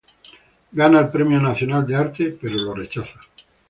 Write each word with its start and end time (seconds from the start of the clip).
Gana 0.79 0.99
el 1.03 1.09
Premio 1.11 1.39
Nacional 1.39 1.85
de 1.87 1.95
Arte 1.95 2.35
pero 2.41 2.55
lo 2.55 2.73
rechaza. 2.73 3.19